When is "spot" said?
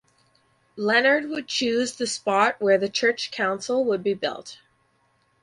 2.07-2.59